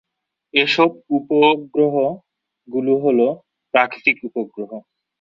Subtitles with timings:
[0.53, 1.95] এসব উপগ্রহ
[2.67, 3.27] গুলি হলো
[3.73, 4.71] প্রাকৃতিক উপগ্রহ।